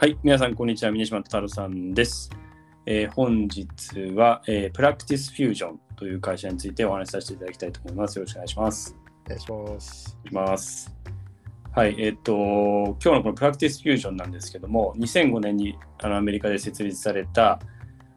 [0.00, 0.92] はい、皆さん、こんにちは。
[0.92, 2.30] 峰島太郎さんです。
[2.86, 8.16] えー本日は、えー、 Practice Fusion という会社についてお話しさせていただきたいと思います。
[8.16, 8.96] よろしくお願いします。
[9.26, 10.18] お願いします。
[10.30, 10.96] ます。
[11.72, 17.58] はい、えっ、と、今日のこの Practice Fusion なんですけども、2005年にあのアメリカで設立された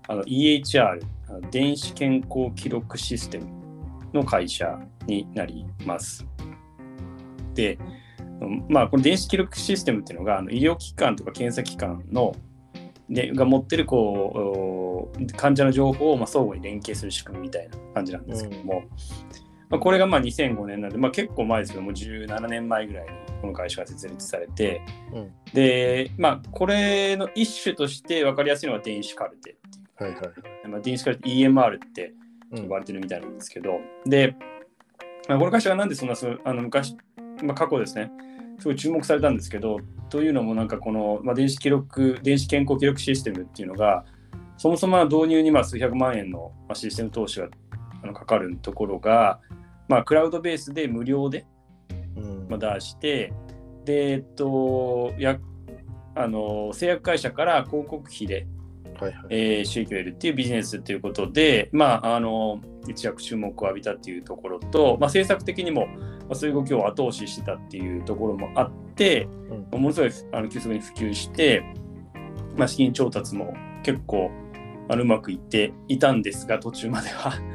[0.08, 1.02] あの EHR、
[1.50, 3.48] 電子健康記録システム
[4.14, 6.28] の会社になります。
[7.56, 8.01] で、うん
[8.70, 12.36] まあ、この電子記録システムっていうのが、あの医療機関とか検査機関の
[13.10, 18.84] でが持ってるこうお患者の情報をまあ相互に連携する仕組みみたいな感じなんですけども、
[19.70, 23.10] まあ、これがまあ2005年なんで、まあ、結構前ですけども17年前ぐらいに
[23.42, 24.82] この会社が設立されて。
[25.14, 25.32] うん。
[25.54, 30.12] で、まあ、これの一種として分かりやすいのが電子カルテっていう。
[30.12, 30.22] はいはい。
[30.22, 30.32] は
[30.66, 30.68] い。
[30.68, 32.14] まあ、電子カルテ EMR って
[32.52, 34.36] うん呼ばれてるみたいなんですけど、で、
[35.28, 36.96] まあ、この会社がなんでそんなそうあの昔、
[37.44, 38.12] まあ、過去ですね、
[38.62, 39.80] すごい注目されたんですけど、
[40.12, 44.06] というのもなんかこの、まあ、電子記録、電子健康記録システムっていうのが、
[44.58, 47.50] そもそも導入にまあ数百万円のまあシステム投資が
[48.14, 49.40] かかるところが、
[49.88, 51.48] まあ、クラウドベースで無料で
[52.50, 53.34] 出して、
[53.84, 55.40] で、えっと、や
[56.14, 58.46] あの製薬会社から広告費で
[59.06, 59.26] はいはい。
[59.30, 65.94] えー収益を得るっていうビジネスということで、まあ、あの一躍注目を浴びたっていうところと、まあ、政策的にも、ま
[66.32, 69.28] あ、そういう動きを後押ししてたっていうところもあって、
[69.72, 71.64] ものすごいあの急速に普及して、
[72.56, 73.54] まあ、資金調達も
[73.84, 74.32] 結構
[74.90, 77.34] あのうまくいっていたんですが途中までは。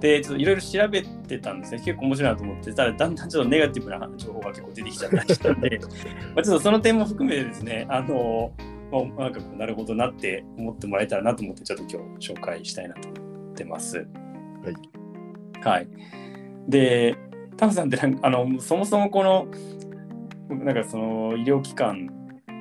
[0.00, 5.80] でちょっといろいろ調べてたんですね結構面白いなと思ってたらだんだんちょっとネガティブな情報が結構出てきちゃったりしたんで
[6.34, 13.98] まあちょっとその点も含めてですねあのまあ、なんかなるほどなって思ってもらえたらなと思ってちょっと今日紹介したいなと思ってます。
[13.98, 14.06] はい
[15.62, 15.88] はい。
[16.68, 17.16] で、
[17.56, 19.46] タフさんってなんかあのそもそもこの
[20.48, 22.08] なんかその医療機関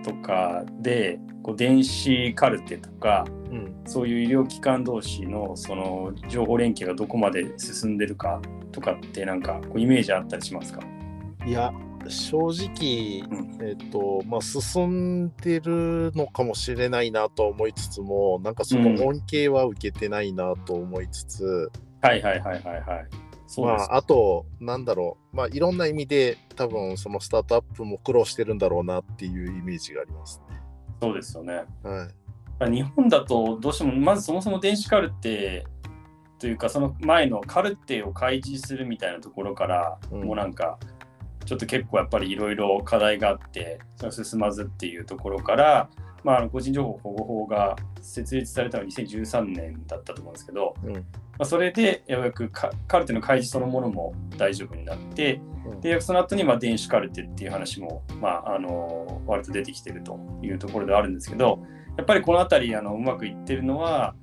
[0.04, 3.74] とかでこう電子カルテとかうん。
[3.86, 8.42] そういう医療機関同士のその情報連携がどこまで進んでるか
[8.72, 10.80] とかってなんかこうイメージあったりしますか？
[11.46, 11.74] いや、
[12.10, 21.72] 正直、うんえっ、と、まあ、進んでるのかもしれないなと思いつつも、なんかその恩恵は受けてないなと思いつつ、
[22.02, 23.08] はいはいはいはいはい。
[23.48, 23.88] そうです。
[23.90, 30.58] まあ、あと、なんだろう、まあ、いろんな意味で、多分そのスタートアップも苦労してるんだろうなっていうイメージがありますね。
[31.02, 31.64] そうですよね。
[31.84, 32.10] は
[32.68, 32.72] い。
[32.72, 35.66] 日本だとどうしてもまずそもそも電子カルテ
[36.40, 40.78] というかその前のカルテを開示するみたいなところから、うんもうなんか
[41.54, 45.88] ちょっと結構やっぱりいろいろ課題があってそれが進まずっていうところから、
[46.24, 50.94] まあ、個人情報保護法が設立されたのは2013年だったと思うんですけど、うん。
[50.94, 51.00] ま
[51.40, 61.64] あ、それでようやくカカルテの開示そのものも大丈夫になってうんでその後にまあ電子カルテっていう話も、まあ、あの割と出てきてるというところではあるんですけど
[61.98, 64.16] やっぱりこの辺りあのうまくいってるのは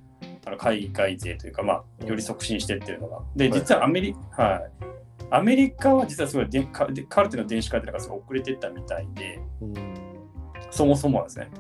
[0.47, 3.21] あの海外勢というか、まあ、より促進していってるのが。
[3.37, 4.85] で実はアメリ,、はい、
[5.31, 6.95] アメリカは実はすごいでカル
[7.29, 9.95] テの電子カルテがすごい遅れてったみたいでうん。
[10.71, 11.51] そもそもはですね。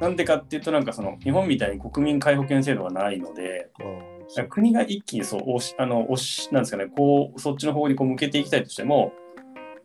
[0.00, 9.12] なんでかっていうとなんかその日本みたいに国民皆保険制度がないのであー国が一気にそう押しあの押しなんですかねこうそっちの方にこう向けていきたいとしても、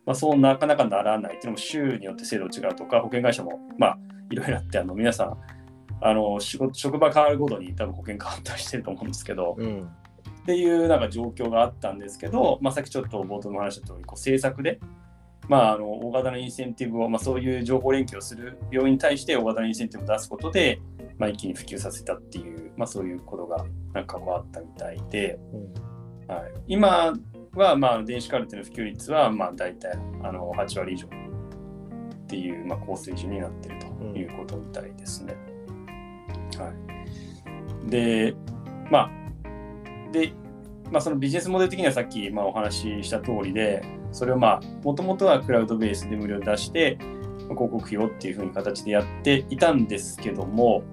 [0.06, 3.98] まあ、そうなかなかならないっていうのも州によって制度違うとか保険会社もまあ
[4.30, 5.36] いろいろあってあの皆さん
[6.00, 9.88] あの仕事職場変わるごとに多分保険変わったりしてると思うんですけど、うん。
[10.44, 14.78] っていうなんか状況があったんですけど、まあ、さっきちょっと冒頭の話した通りこう政策で、
[15.48, 20.82] まあ、あの大型のインセンティブを、まあ、そういう情報連携をする病院に対して大型のインセンティブを出すことで、
[21.16, 26.34] まあ、一気に普及させたっていう、まあ、そういうことがなんかあったみたいで、うん。
[26.34, 27.14] はい、今
[27.54, 33.86] はまあ電子カルテの普及率はまあ大体あの8割以上っていう、まあ、高水準になっていると
[34.18, 35.36] いうことみたいですね。
[36.58, 36.72] は
[37.86, 38.34] い、で
[38.90, 39.23] まあ
[40.14, 40.32] で、
[40.92, 43.82] まあ、そのビジネスモデル的にはさっきまあお話しした通りで
[44.12, 47.08] それをまあもともとはクラウドベースで無料で出してまあ
[47.48, 50.84] 広告費をっていうふうに形でやっていたんですけども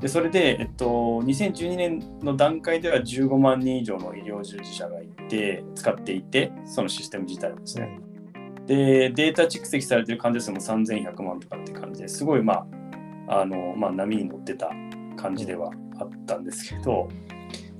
[0.00, 7.98] でそれで、えっと、2012年の段階では15万人以上の医療従事者がいて使っていてそのシステム自体をですね。
[8.66, 12.66] でデータ蓄積されている患者数も3100万とかって感じですごいま
[13.26, 14.70] ああの、まあ、波に乗ってた
[15.16, 17.08] 感じではあったんですけど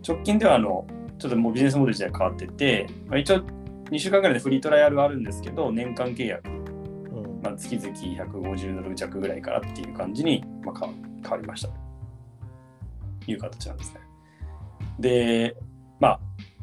[0.07, 0.87] 直近ではあの
[1.19, 3.43] ちょっともうビジネスモデル自体変わってて、まあ、一応
[3.91, 7.41] 2週間ぐらいでフリートライアルはあるんですけど年間契約、うん。
[7.43, 11.75] まあ、月々150ドル弱ぐらいからっていう感じに、まあ、変わ変わりましたと
[13.27, 14.01] いう形なんですね。
[14.99, 15.57] で
[16.01, 16.21] まあ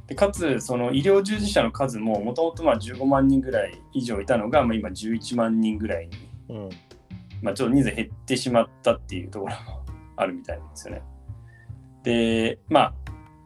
[0.08, 6.70] でかつその医療従事者の数ももともと15万人ぐらい以上いたのが、まあ、今11万人ぐらいにうん。
[7.42, 9.86] まあ、ちょっと人数減ってしまったっていうところも
[10.16, 11.04] あるみたいなんですよね。
[12.04, 12.94] で、まあ、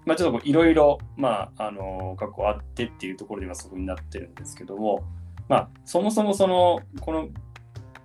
[0.05, 5.03] まあ、ちょっといろいろ、まあ、あの、過去あってっていうところではそこになってるんですけども、
[5.47, 7.29] まあ、そもそもその、この、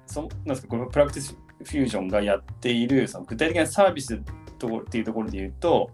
[0.06, 4.20] そなんですか、このプラクティスフュージョンがやっている、その具体的なサービス
[4.58, 5.90] とっていうところで言うと、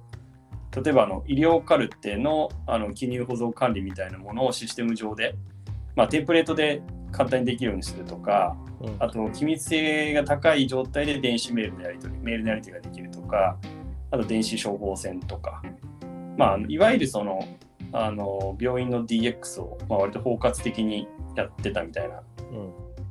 [0.85, 5.35] 例えばあの医療カルテのあの記入保存管理みたいなものをシステム上で、
[5.97, 13.59] まあ、テンプレートで簡単にできるようにするとか、うん、あと機密性が高い状態で電子メールのやり取り、メールのやり取りができるとか、
[14.13, 15.61] あと電子処方箋とか、
[16.37, 17.47] まあ、いわゆるその
[17.93, 22.23] あの病院の DX を、まあ、割と包括的にやってたみたいな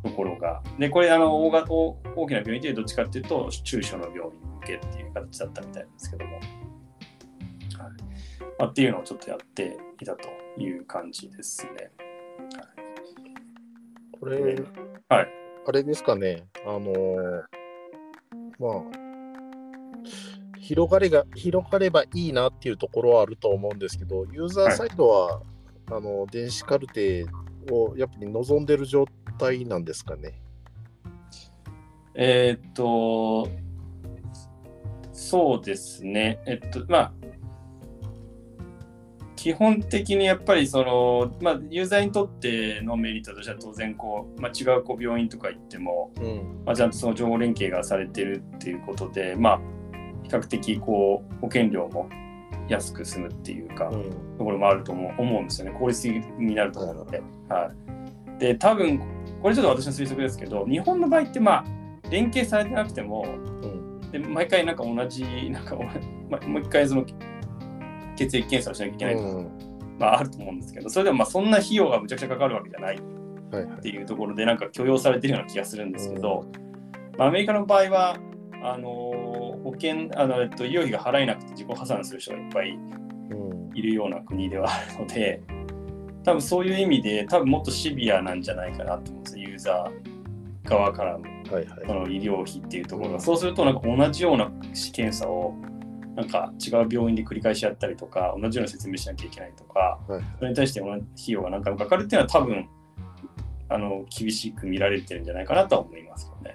[0.03, 4.31] ところが、うん、でこれあの大大大きな病院でどっちかっていうと中小の病院
[4.61, 6.39] 向けっていう形だったみたいなんですけども。
[8.59, 10.27] まあ、っていうのをちょっとやっていたと
[10.61, 11.91] いう感じですね。
[12.55, 12.67] はい、
[14.19, 14.55] これ、
[15.07, 15.27] はい、
[15.65, 17.41] あれですかね、あのー、
[18.59, 18.98] まあ、
[20.69, 25.43] 広がれが広がればいいなっていうところはあると思うんですけど、ユーザーサイドは、はい、
[25.93, 27.25] あの電子カルテ
[27.71, 29.07] をやっぱり望んでる状
[29.39, 30.39] 態なんですかね？
[32.13, 33.49] えー、っと、
[35.11, 36.39] そうですね。
[36.45, 37.13] えっと、まあ、
[39.35, 49.61] 基本的にやっぱりその、まあ、ユーザーにとってのメリットとしては当然こう、まあ、違うこう病院とか行っても、うん、まあ、ちゃんとその情報連携がされてるっていうことで、まあ、
[50.29, 52.07] 比較的こう保険料も
[52.67, 55.77] 安く済むっていうか、うん、ところもあると思う思うんですよね。
[55.77, 57.21] 効率的になると思うので。
[57.49, 57.71] は
[58.37, 58.99] い、で多分
[59.41, 61.65] これちょっと私の推測ですけど日本の場合ってまあ
[62.11, 63.25] 連携されてなくても、
[63.63, 65.75] うん、で毎回なんか同じなんか、
[66.29, 67.05] まあ、もう一回その
[68.15, 69.51] 血液検査をしなきゃいけないとか、うん、
[69.97, 76.45] まあ、あると思うんですけどそれでもまあそんな費用がむちゃくちゃかかるわけじゃないっていうところでなんか許容されてるような気がするんですけど、
[77.17, 78.17] まあ、アメリカの場合は
[78.61, 82.79] あの保険あの、えっと、医療費が払えなくて自己破産する人がいっぱい
[83.75, 85.41] いるような国ではあるので、
[86.23, 94.51] 多分そういう意味で多分もっとシビアなんじゃないかなと思うんですユーザー側からの,、はいはい、の医療費っていうところが、そうするとなんか同じような
[94.93, 95.55] 検査を
[96.15, 102.67] なんか違う病院で繰り返しやったりとか同じような説明しなきゃいけないとか、はい、それに対して費用が何回もかかるっていうのは多分
[103.69, 106.53] あの厳しく見られてるんじゃないかなとは思いますよね。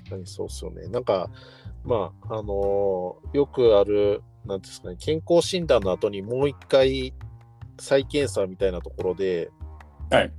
[0.00, 0.88] ん、確かにそうっすよね。
[0.88, 1.30] なんか
[1.84, 7.14] まああのー、よくあるなんですかね健康診断の後にもう一回
[7.78, 9.50] 再検査みたいなところで、
[10.10, 10.32] はい、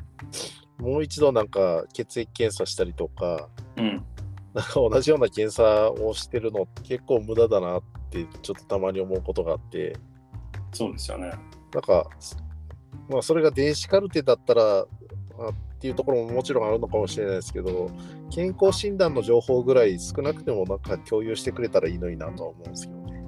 [0.77, 4.05] もう一度なんか血液検査したりとか、うん、
[4.53, 9.95] なんか同じような検査をしてるの結構無駄だなってちょっとたまに思うことがあって。
[10.71, 11.31] そうですよね。
[11.73, 12.07] なんか
[13.09, 14.85] まあそれが電子カルテだったら
[15.83, 17.91] っていうところももちろんあるのかもしれないですけど
[18.31, 23.23] 健康診断の情報ぐらい少なくてもなんか共有してくれたらいいのになとは思うんですけどね。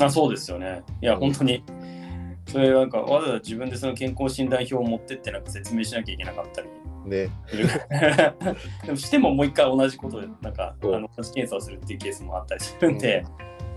[0.00, 0.82] あそうですよね。
[1.02, 1.62] いや本当に。
[2.48, 6.68] それなんかわざわざ自分でその健康診断表を持ってってなんか説明しなきゃいけなかったり。
[7.04, 7.28] ね。
[8.86, 13.22] でもしてももう一回同じことで、なんか、あの同じ検査をするっていうケースもあったりするんで、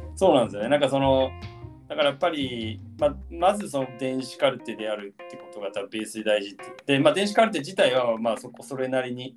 [0.09, 0.69] うん、そうなんですよね。
[0.69, 1.29] なんかその、
[1.91, 6.55] だからやっぱり、ままずその電子カルテであるってことが多分ベースで大事
[6.85, 9.35] で、まあ、電子カルテ自体はまあそこそれなりに、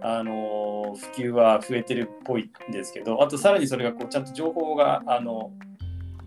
[0.00, 5.50] あの普及は増えてるっぽいんですけど、あとさらにそれがこうちゃんと情報があの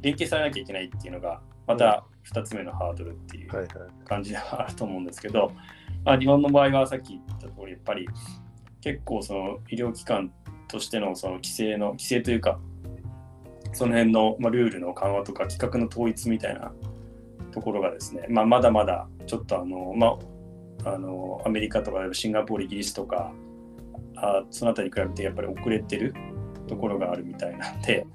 [0.02, 3.68] 連携されなきゃいけないっていうのが、また2つ目のハードルっていう
[4.04, 5.54] 感じではあると思うんですけど、
[6.04, 8.06] まあ、日本の場合はさっき言った通りやっぱり
[8.82, 10.34] 結構その医療機関
[10.68, 12.60] としてのその規制の規制というか
[13.74, 16.72] その辺の、まあ、ルールの緩和とか規格の統一みたいな
[17.52, 20.18] ところがですね、まあ、まだまだちょっとあの、ま
[20.86, 23.32] あ、あのアメリカとかシンガポールイギリスとか
[24.16, 26.14] あその辺りに比べてやっぱり遅れてる
[26.68, 28.06] ところがあるみたいなんで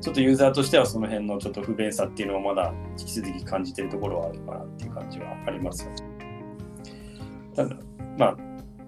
[0.00, 5.88] ちょっとユーザーとしてはその辺のちょっと不便さっていうのをまだ引き続き感じてるところはあるかなっていう感じはあります。
[7.54, 7.76] ただ、
[8.18, 8.36] まあ、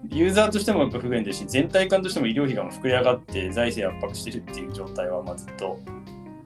[0.09, 5.79] ユーザーとしてもやっぱ不便ですし、全体感としても医療費が膨れ上がって財政圧迫してるっていう状態はまずっと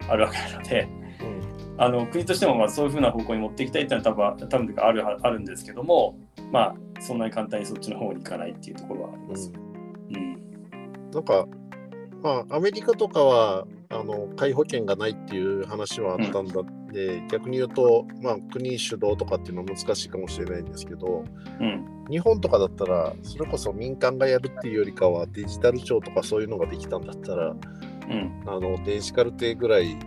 [0.10, 0.88] あるわけなので、
[1.22, 6.18] うん、あの国としてもまあそういうふうな方向に持っていきたいっていうのは多分多分あるあるんですけども、
[6.52, 9.52] まあ、そんなに簡単にそっちの方に行かないっていうところはあります。
[10.10, 11.48] うん、うん、なんか、
[12.24, 21.24] まあ、アメリカとかはあの皆保険がないっていう話はあったんだって、うん、逆に言うと、まあ、国主導とかっていうのは難しいかもしれないんですけど、
[21.60, 27.60] うん、日本とかだったらそれこそ民間がやるっていうよりかはデジタル庁とかそういうのができたんだったら、うん、
[28.46, 29.98] あの電子カルテぐらい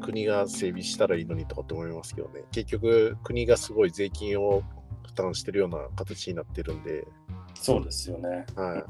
[0.00, 4.62] 国が整備したらいいのにとかって思いますけどね結局国がすごい税金を
[5.06, 7.06] 負担してるような形になってるんで
[7.54, 8.44] そうですよね。
[8.56, 8.84] はい。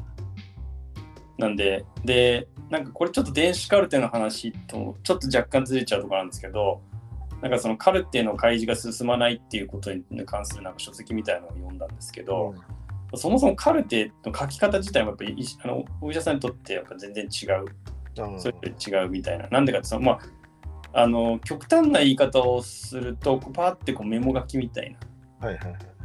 [1.41, 6.81] なんで、で、なんかこれちょっと電子カルテの話とちょっと若干ずれちゃうところなんですけど、
[7.43, 12.55] なんかそのカルテの開示が進まないっていうことに関するなんか書籍みたいなのを読んだんですけど、
[13.15, 17.67] そもそもカルテの書き方自体もやっぱり医あのお医者さんにとってやっぱ全然違う、うん
[18.15, 19.49] それ違うみたいな。
[19.49, 24.99] なんでかってその、まあ、あの極端な言い方をすると、パーってこうメモ書きみたいな。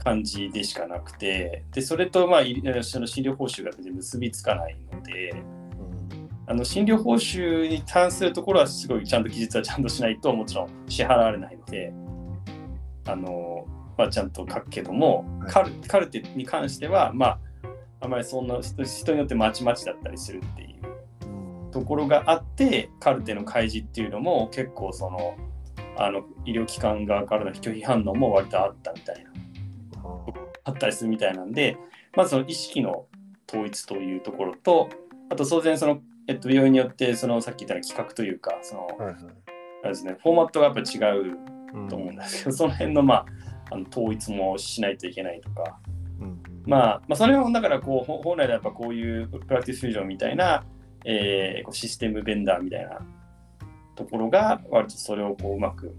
[0.03, 5.33] 感じでしかなくて、でそれと、まあ、いその診療報酬が結びつかないので、
[6.45, 11.93] あの診療報酬に関するところはすごいちゃんと記述はちゃんとしないともちろん支払われないので、
[13.05, 13.65] あの
[13.97, 17.39] まあ、ちゃんと書くけども、はいカルカルテに関しては、まあ、
[17.99, 20.66] あまりそんな人人によってまちまちだったりするってい
[21.79, 25.35] ところがあってカルテの開示っていうのも結構その
[25.95, 29.31] あの医療機関側からの拒否反応も割とあったみたいな。
[30.63, 31.77] あったりするみたいなんで
[32.15, 33.05] まずその意識の
[33.49, 34.89] 統一というところと
[35.29, 39.15] あと当然その、えっと、病院によってそのさっき言ったような企画というかその、はいはい。
[39.83, 41.37] あれですね、フォーマットがやっぱり違う
[41.73, 41.87] うん。
[41.89, 43.25] と思うんですけど、その辺の,、まあ、
[43.71, 45.79] あの統一もしないといけないとか、
[46.19, 50.63] うんまあ、まあ、それはだからこうほ本来でやっぱこういうプラクティスフュージョンみたいな、
[51.07, 52.99] えーこうシステムベンダーみたいな
[53.95, 55.95] ところが割とそれをこううまく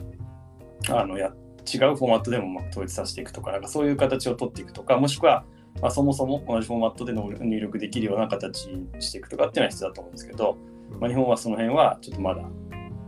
[0.91, 1.33] あのや
[1.67, 5.45] 違うフォーマットでもうまく統一させていくとかなんかそういう形を取っていくとかもしくは、
[5.83, 10.57] まあ、そもそも同じフォーマットでの入力できるような形にしていくとかっていうのは必要だと思うんですけど、
[11.01, 12.43] まあ、日本はその辺はちょっとまだ、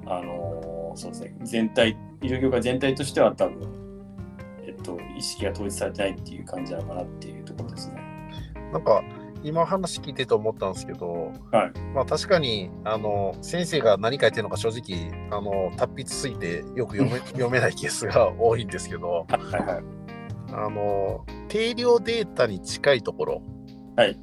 [0.07, 3.69] あのーそうですね、全体、医療業界全体としては多分、
[4.67, 8.03] えっと、意識が統一されてないっていう感じなのかなっていうところですね。
[8.73, 9.03] なんか
[9.43, 19.85] 今話聞いてて思ったんですけど、はいまあ確かにあの先生が何書いてるのか正直あの達筆すぎてよく読め 読めないケースが 多いんですけどはいはいはい。
[20.53, 23.43] あの定量データに近いところ、
[23.95, 24.19] はい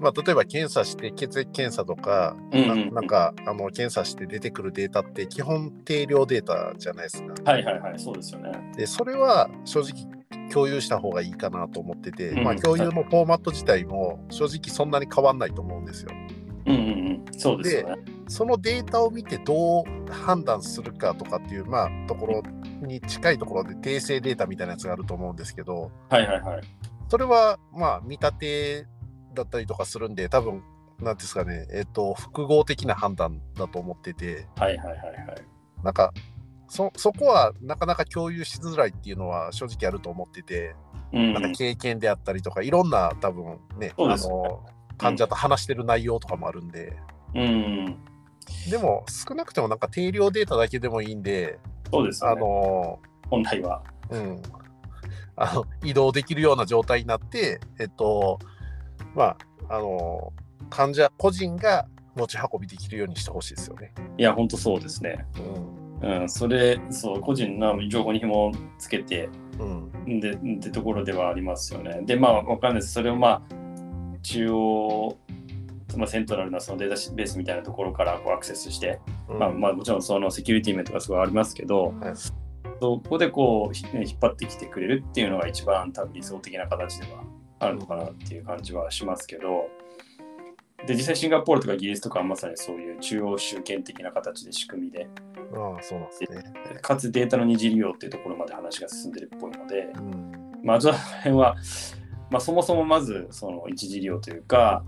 [0.00, 7.34] まあ、例えば検査して血液検査とか、うんうんうんななんかあの検査して出てくるデータって基本定量データじゃないですか。
[7.44, 8.52] はいはいはい、そうですよね。
[8.76, 10.06] でそれは正直
[10.54, 16.10] 共有した方がいいかなと思ってて、うんまあ、共有のフォーマット自体も正直そんなに変わんないと思うんですよ。
[16.66, 18.02] うんうんうん、そうですよね。
[18.28, 22.42] そのデータを見てどう判断するかとかっていう、まあ、ところ
[22.86, 26.60] に近いところで訂正データみたいなやつがあると思うんですけど、はいはいはい。
[27.08, 28.86] それはまあ見立て
[29.34, 30.62] だったりとかするんで、多分
[31.00, 35.44] なんですかね、えっ、と、複合的な判断だと思ってて、はいはいはいはい。
[35.82, 36.14] なんか、
[36.74, 40.74] そそこはなかなか共有しづらいっていうのは正直あると思ってて、
[41.12, 44.66] うんなんか経験であったりとか、いろんな多分ね、ねあの
[44.98, 46.96] 患者と話してる内容とかもあるんで、
[47.36, 47.96] うん、
[48.68, 52.40] でも少なくてもなんか定量データだけでもいいんで、あそうですよね。
[52.40, 52.98] の、
[53.30, 53.80] 本来は。
[54.10, 54.42] うん、
[55.36, 58.40] あの移動できるような状態になって、えっと、
[59.14, 59.36] ま
[59.68, 60.32] あ、あの、
[60.70, 63.94] 患者個人が持ち運びできるようにしてほしいですよね。
[64.18, 65.24] いや、本当そうですね。
[65.38, 72.02] うんうん、それ、そう、個人の情報に紐をつけて、うんで、ってところではありますよね。
[72.02, 72.92] で、まあ、わかんないです。
[72.92, 75.16] それをまあ、中央、
[75.96, 82.14] まあ、セントラルなそのデータベースみたいなところからこうアクセスして、うんまあ、まあ、もちろんそのセキュリティ面とかすごいありますけど、はい
[82.80, 87.22] そこでこうひ引っ張ってきてくれるっていうのが一番多分理想的な形では
[87.60, 89.68] あるのかなっていう感じはしますけど、
[90.86, 95.08] で、実際シンガポールとかイギリスとかはまさにそういう中央集権的な形で仕組みで、
[95.54, 96.54] ああ、そうなんですね。
[96.82, 101.56] かつデータの二次利用っていうところまで話が進んでるっぽいので、うんまあ、その辺は、
[102.30, 104.84] まあ、そもそもまずその一次利用というか、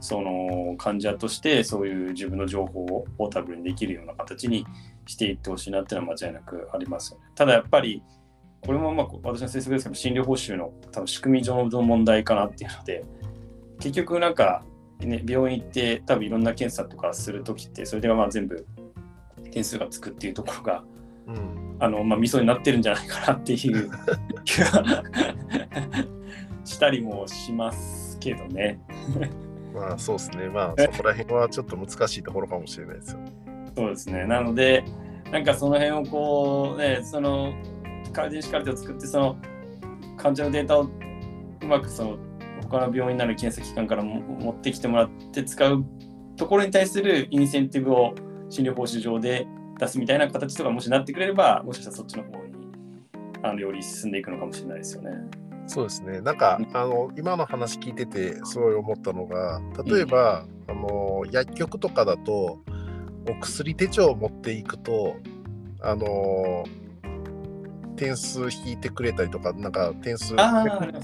[0.00, 4.66] その患者としてそういう自分の情報をポータブルにできるような形に
[5.06, 7.24] していってほしいなっていうのは間違いなくありますよね。
[7.34, 8.02] ただやっぱり、
[8.60, 13.04] これもまあ私の推測ですけど、診療報酬の多分仕組み上の問題かなっていうので、
[13.80, 14.62] 結局なんか、
[15.00, 18.66] ね、病院行って多分いろんな検査とかするときって、それでまあ全部
[19.50, 20.84] 点数がつくっていうところが、
[21.26, 23.90] うんあの、まあ、味噌になってるんじゃないかなっていう
[24.44, 25.02] 気が
[26.64, 28.80] したりもしますけどね。
[29.74, 30.48] まあそうですね。
[30.48, 33.32] まあそこら辺はちょっと難しいところかもしれないですよね。
[33.76, 34.24] そうですね。
[34.24, 34.84] なので、
[35.32, 37.52] なんかその辺をこう、ね、その、
[38.12, 39.36] カ電子カルテを作って、その、
[40.16, 42.18] 患者のデータをうまくその、
[42.64, 45.84] 他の病院なる検査機関からも持ってきてもらって使う
[46.36, 48.14] ところに対するインセンティブを
[48.48, 49.46] 診療報酬上で
[49.78, 52.54] 出すみたいな形とかもしなってくれれば、もしかしたらそっちの方に
[53.42, 55.10] あのより進んでいくのかもしれないですよね。
[55.66, 56.20] そうですね。
[56.20, 62.58] なんか、あの、今の話聞いてて、すごい思ったのが、例えば、あの、薬局とかだと、
[63.28, 65.16] お薬手帳を持っていくと、
[65.80, 66.64] あの、
[67.96, 70.34] 点数引いてくれたりとか、なんか点数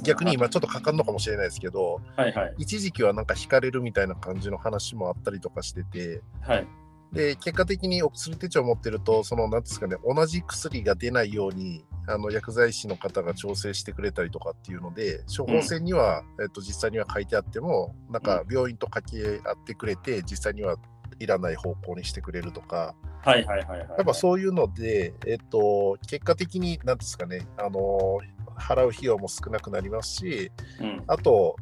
[0.02, 2.54] 逆に今ちょっとかかんのかもしれないですけど、はいはい。
[2.58, 6.66] 一時期はなんか引かれるみたいな感じの話もあったりとかしてて、はい。
[7.12, 20.76] で結果的にお薬手帳を持ってると、そのなんですかね、同じ薬が出ないように、あの薬剤師の方が調整してくれたりとかっていうので、処方箋には、えっと、実際には書いてあっても、なんか病院と掛け合ってくれて、実際には
[21.20, 23.88] いらない方向にしてくれるとか、はいはいはいはい。
[23.88, 28.18] やっぱそういうので、えっと、結果的に、なんですかね、あの
[28.56, 30.50] 払う費用も少なくなりますし、
[30.80, 31.02] うん。
[31.06, 31.56] あと、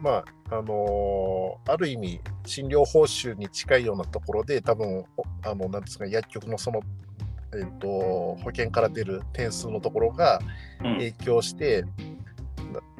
[0.00, 6.80] まあ、あのある意味、診療報酬に近いようなところで、多分おあのなんですか、薬局のその、
[7.52, 10.40] えっと、保険から出る点数のところが
[10.84, 11.88] うん影響して、な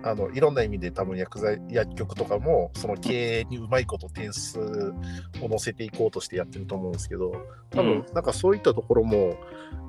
[0.02, 7.32] あのいろんな意味で多分薬剤薬局とかもその経営にうまいこと点数を乗せていこうとしてやってると思うんですけど
[7.70, 9.36] 多分なんかそういったところも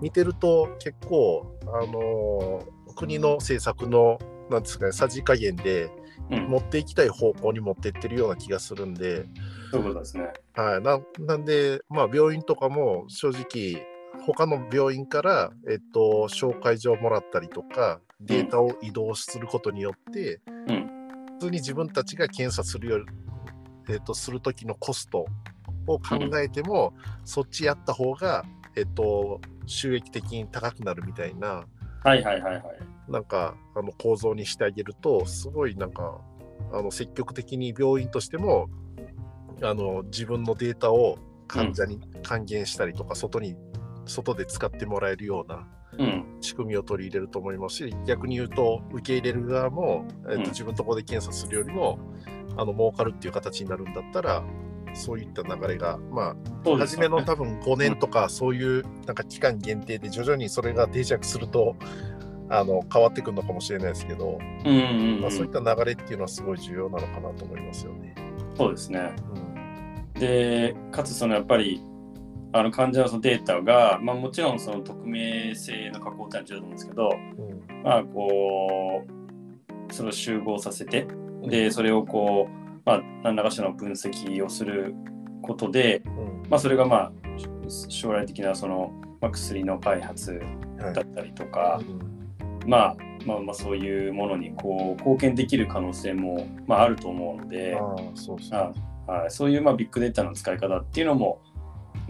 [0.01, 2.63] 見てると結構あの
[2.95, 4.19] 国の政策の
[4.50, 5.89] なんですかねさじ加減で
[6.29, 6.47] うん。
[6.47, 9.25] 持っていきたい方向に持っていってるような気がするんで、
[9.71, 10.31] そういうことですね。
[10.53, 13.85] はい、ななんで、まあ、病院とかも正直
[14.25, 21.01] 他の病院から、えっと、紹介状をもらったりとかデータを移動することによって、うん
[21.41, 23.05] 普通に自分たちが検査するより、
[23.89, 25.25] えっと、する時のコスト
[25.87, 26.93] を考えても、
[27.25, 31.65] そっちやった方が、えっと、収益的に高くなるみたいな
[32.03, 32.63] はいはいはいはい。
[33.09, 36.19] なんかあの構造にしてあげるとすごいなんか
[36.71, 38.69] あの積極的に病院としても
[39.61, 43.55] あの自分のデータを患者に還元したりとか、外に
[44.05, 45.65] 外で使ってもらえるようなうん。
[46.41, 52.00] 仕組みを取り入れると思いますし逆に言うと受け入れる側も、えっとうん自分のところで検査するよりも
[52.57, 54.43] あの儲かるっていう形になるんだったら
[54.93, 61.75] そういった流れがまあね初めの多分5年とかそういうなんか期間限定で徐々にそれが定着すると
[62.50, 65.21] あの変わってくるのかもしれないですけど、うんうんうん。
[65.21, 68.13] まあ、そういった流れっていうのはすごい重要なのかなと思いますよね。
[68.58, 69.13] そうですね。
[69.34, 69.51] うん
[70.21, 71.82] で、かつそのやっぱり、
[72.53, 77.83] あの患者のデータが、まあ、もちろんその匿名性の加工ってのは重要だと思うんですけど、うん。
[77.83, 79.03] まあこ
[79.89, 81.07] う、それを集合させて、
[81.43, 84.93] で、それをこう、まあ、何らかしらの分析をする
[85.41, 86.49] ことで、うん。
[86.49, 87.11] まあ、それがまあ
[87.87, 90.41] 将来的なその、まあ、薬の開発
[90.79, 90.93] はい。
[90.93, 92.69] だったりとか、うん。
[92.69, 98.59] まあ、まあまあそういうものにこう貢献できる可能性も、まあ、あると思うので、ああそうそう。
[99.07, 101.41] あはい、そういうまあビッグデータの使い方っていうのも、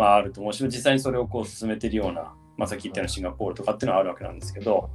[0.01, 4.89] まあ、あると思うし実際にそれをこう進めてるような、まあ、さっき言ったようなシンガポールとかっていうのはあるわけなんですけど、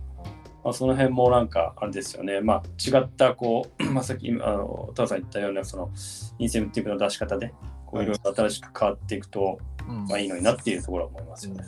[0.65, 5.93] まあ、その辺もなんかあれですよね、まあ、違ったこう、 まあ、さっきあの田さん言ったようなその
[6.41, 7.55] インセンティブの出し方で
[7.87, 10.07] こういろいろ新しく変わっていくと、うん。
[10.07, 11.63] まあ、いいのになっていうところは思いますよね。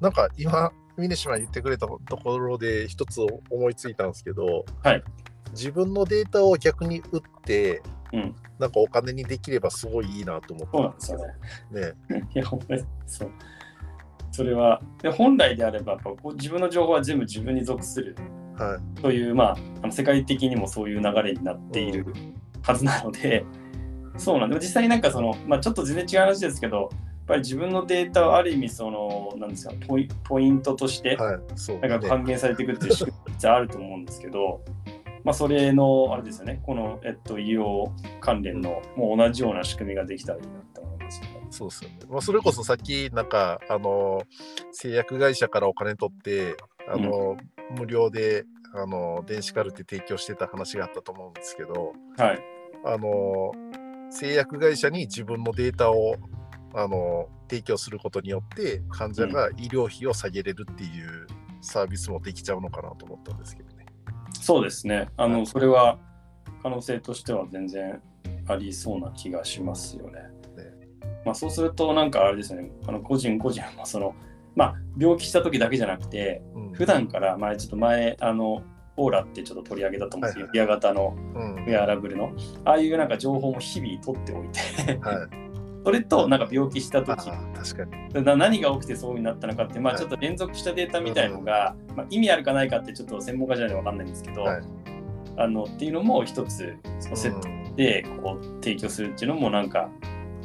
[0.00, 5.02] なんか今、峰島言ってくれたところで一つ思いついたんですけど、はい。
[5.52, 11.18] 自分のデータを逆に売って、うんなんかお金にできればすごいいいなと思そうなんったん
[11.72, 12.18] でですよね。
[12.18, 12.26] よね。
[12.34, 13.30] いや、ほんまにそう。
[14.32, 18.16] それは、で本来であればやっぱこう自分の情報は全部自分に属する
[18.56, 19.00] はい。
[19.00, 22.06] という、まあ、あの世界的にもそういう流れになっている
[22.62, 23.44] はずなので、
[24.16, 26.88] そうなんで、実際になんかその、まあ、ちょっと全然違う話ですけど、やっ
[27.26, 31.40] ぱり自分のデータをある意味、その、なんですか、ポイポイントとして、はい。
[31.54, 34.60] そう、なんか還元されていくっていう仕組みってあると思うんですけど、
[35.28, 41.46] まあ、それの、あれですよね、この、えっと、医療関連の、もう同じような仕組みができたらいいなと思いますよね。
[41.50, 41.98] そうですよね。
[42.08, 44.22] まあ、それこそさっき、なんか、あの、
[44.72, 46.56] 製薬会社からお金取って、
[46.90, 47.36] あの、
[47.76, 52.40] 無料で、あの、電子カルテ提供してた話があったと思うんですけど、はい。
[52.86, 53.52] あの、
[54.08, 56.16] 製薬会社に自分のデータを、
[56.72, 61.26] あの、提供することによって、患者が医療費を下げれるっていう
[61.60, 63.77] サービスもできちゃうのかなと思ったんですけどね。
[64.42, 65.08] そうですね。
[65.16, 65.98] あの、それは
[66.62, 68.00] 可能性としては全然
[68.46, 70.20] ありそうな気がしますよね。
[70.20, 70.28] ね。
[71.24, 74.14] まあ、そうすると、なんかあれですよね、あの個人個人もその、
[74.54, 76.72] まあ、病気した時だけじゃなくて、うん。
[76.72, 78.62] 普段から、前ちょっと前、あの、
[78.96, 80.52] オーラってちょっと取り上げたと思うんですけど、はい。
[80.52, 81.54] ビア型のうん。
[81.64, 82.32] ウェアラブルの、
[82.64, 85.47] ああいうなんか情報も日々取っておいて、はい。
[85.88, 88.24] それとなんか病気したあ時ー確かに。
[88.26, 94.62] な何が起きてそうになったのかって、まあ、はいちょっと連続したデータみたいのが、まあ、意味あるかないかってちょっと専門家じゃないと分かんないんですけど、はい
[95.40, 99.88] あのっていうのも一つそのセットうんでこう提供するっていうのもなんか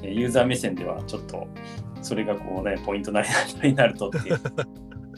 [0.04, 1.48] えーユーザー目線ではちょっと
[2.02, 3.28] それがこうねポイントになり
[3.70, 4.40] になるとっていう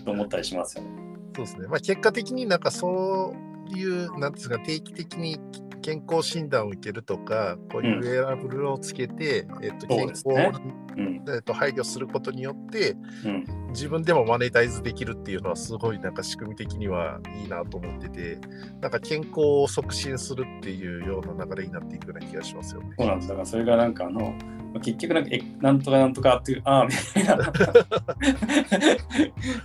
[0.06, 0.90] と思ったりしますよね。
[1.36, 1.68] そうですね。
[1.68, 3.36] まあ、結果的になんかそ
[3.68, 5.38] ういう、なんですか、定期的に
[5.86, 13.46] 健康診断を受けるとか、こういうウェアラブルをつけて、えっと、健康そうですに、えっと、配慮することによって、うん。
[13.70, 18.40] 自分でもマネタイズできるっていうのはすごいなんか仕組み的にはいいなと思ってて
[18.80, 22.96] なんか健康を促進するっていうような流れになっていくような気がしますよね。
[22.98, 23.28] そうなんです。
[23.28, 24.34] だからそれがなんかあの、
[24.82, 26.94] 結局なんか、え、なんとかなんとかっていう、ああ、み
[27.24, 27.54] たいな。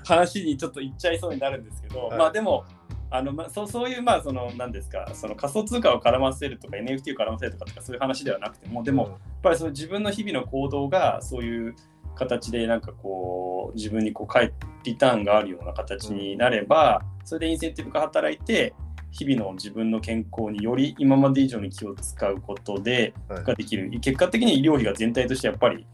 [0.05, 2.19] 話にちょっと言っちゃいそうになるんですけど、はい。
[2.19, 2.65] まあでも、
[3.13, 11.75] あのまあ、そうそういう、まあ、その、なんですか、その仮想通貨を絡ませるとか、NFT を絡ませるとかとか、そういう話ではなくても、でも、やっぱりその自分の日々の行動が、そういう
[12.15, 14.53] 形で、なんかこう、自分にこう、返
[14.85, 18.75] リターンがあるような形になれば、それでインセンティブが働いて、
[19.11, 23.45] 日々の自分の健康により今まで以上に気を使うことで、はい。
[23.45, 23.91] ができる。
[24.01, 25.87] 結果的に医療費が全体としてやっぱり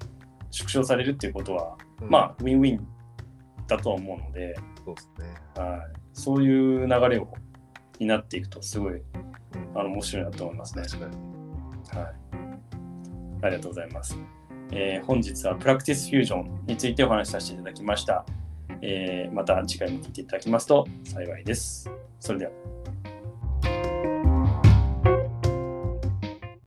[0.50, 2.10] 縮小されるっていうことは、うん。
[2.10, 2.86] まあウィンウィン
[3.66, 5.34] だとは思うので、そうですね。
[5.56, 5.80] はい、
[6.16, 7.28] そういう流れを
[7.98, 9.02] になっていくとすごいうん
[9.74, 10.82] あの面白いなと思いますね。
[10.82, 12.14] はい、
[13.42, 14.18] ありがとうございます。
[14.72, 18.24] えー本日はプラクティスフュージョンについてお話しさせていただきました。
[18.80, 21.90] えーまた次回も聞いていただきますと幸いです。
[22.18, 22.52] それでは。